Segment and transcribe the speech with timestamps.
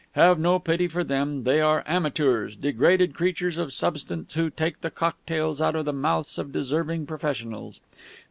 [0.13, 1.43] Have no pity for them.
[1.43, 6.39] They are amateurs degraded creatures of substance who take the cocktails out of the mouths
[6.39, 7.81] of deserving professionals.